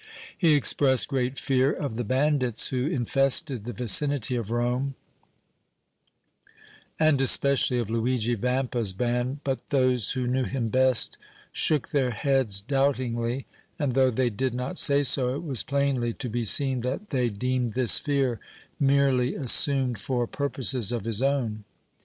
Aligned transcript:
He 0.35 0.55
expressed 0.55 1.07
great 1.09 1.37
fear 1.37 1.71
of 1.71 1.95
the 1.95 2.03
bandits 2.03 2.69
who 2.69 2.87
infested 2.87 3.65
the 3.65 3.71
vicinity 3.71 4.35
of 4.35 4.49
Rome 4.49 4.95
and 6.99 7.21
especially 7.21 7.77
of 7.77 7.91
Luigi 7.91 8.33
Vampa's 8.33 8.93
band, 8.93 9.41
but 9.43 9.67
those 9.67 10.13
who 10.13 10.25
knew 10.25 10.45
him 10.45 10.69
best 10.69 11.19
shook 11.51 11.89
their 11.89 12.09
heads 12.09 12.61
doubtingly, 12.61 13.45
and, 13.77 13.93
though 13.93 14.09
they 14.09 14.31
did 14.31 14.55
not 14.55 14.75
say 14.75 15.03
so, 15.03 15.35
it 15.35 15.43
was 15.43 15.61
plainly 15.61 16.13
to 16.13 16.29
be 16.29 16.45
seen 16.45 16.79
that 16.79 17.09
they 17.09 17.29
deemed 17.29 17.75
this 17.75 17.99
fear 17.99 18.39
merely 18.79 19.35
assumed 19.35 19.99
for 19.99 20.25
purposes 20.25 20.91
of 20.91 21.05
his 21.05 21.21
own. 21.21 21.63